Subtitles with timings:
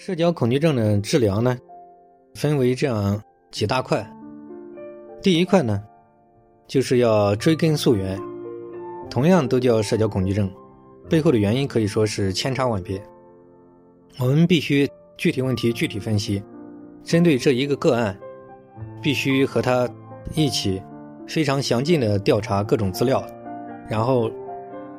[0.00, 1.58] 社交恐惧症的治疗呢，
[2.32, 4.02] 分为这样几大块。
[5.20, 5.78] 第一块呢，
[6.66, 8.18] 就是要追根溯源，
[9.10, 10.50] 同样都叫社交恐惧症，
[11.06, 12.98] 背后的原因可以说是千差万别。
[14.18, 16.42] 我们必须具体问题具体分析，
[17.04, 18.18] 针对这一个个案，
[19.02, 19.86] 必须和他
[20.34, 20.82] 一起
[21.28, 23.22] 非常详尽的调查各种资料，
[23.86, 24.30] 然后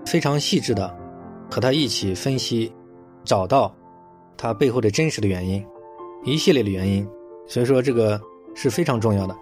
[0.05, 0.95] 非常细致的
[1.49, 2.71] 和他一起分析，
[3.23, 3.75] 找到。
[4.41, 5.63] 它背后的真实的原因，
[6.23, 7.07] 一系列的原因，
[7.45, 8.19] 所以说这个
[8.55, 9.37] 是非常重要的。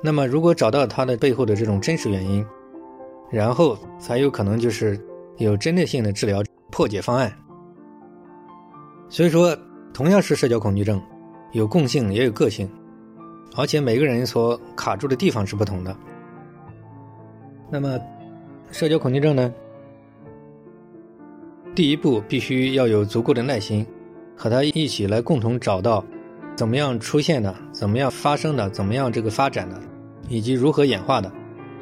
[0.00, 2.46] 那么，如果找到它的背后的这种真实原因，
[3.32, 4.96] 然后才有可能就是
[5.38, 7.36] 有针对性的治疗破解方案。
[9.08, 9.58] 所以说，
[9.92, 11.02] 同样是社交恐惧症，
[11.50, 12.70] 有共性也有个性，
[13.56, 15.96] 而且每个人所卡住的地方是不同的。
[17.68, 17.98] 那么，
[18.70, 19.52] 社交恐惧症呢，
[21.74, 23.84] 第一步必须要有足够的耐心。
[24.36, 26.04] 和他一起来共同找到，
[26.54, 29.80] 怎么样出现的，怎么样发生的，怎么样这个发展的，
[30.28, 31.32] 以及如何演化的，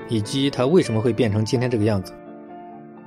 [0.09, 2.15] 以及他为什么会变成今天这个样子。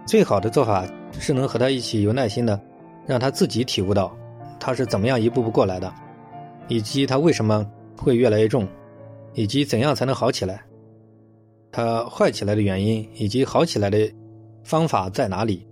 [0.06, 2.60] 最好的做法是能和他一起有耐心的，
[3.06, 4.16] 让他自己体悟到
[4.60, 5.94] 他是怎么样一步步过来的，
[6.68, 7.66] 以及他为什么
[7.98, 8.68] 会越来越重，
[9.34, 10.62] 以及怎样才能好起来，
[11.72, 14.12] 他坏起来的原因以及好起来的
[14.64, 15.66] 方法在哪里。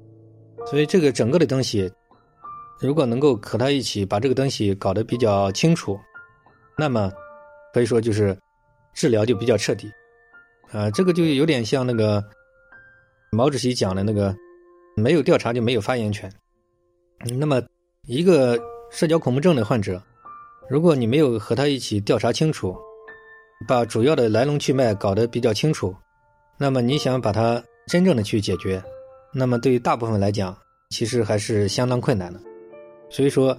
[0.66, 1.92] 所以这个整个的东西。
[2.80, 6.00] 如果能够和他一起把这个东西搞得比较清楚，
[6.78, 7.12] 那么
[7.74, 8.38] 可以说就是
[8.94, 9.90] 治疗就比较彻底。
[10.72, 12.24] 啊，这个就有点像那个
[13.32, 14.36] 毛主席讲的那个
[14.98, 16.32] “没有调查就没有发言权”。
[17.40, 17.62] 那么，
[18.08, 18.60] 一个
[18.92, 20.02] 社交恐怖症的患者，
[20.70, 22.76] 如果你没有和他一起调查清楚，
[23.68, 25.96] 把主要的来龙去脉搞得比较清楚，
[26.58, 28.84] 那么你想把它真正的去解决，
[29.34, 30.58] 那么对于大部分来讲，
[30.90, 32.40] 其实还是相当困难的。
[33.16, 33.58] 所以说，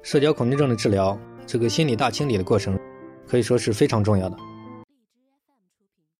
[0.00, 2.78] 社交恐惧症的治疗，这个心理大清理的过程，
[3.28, 4.36] 可以说是非常重要的。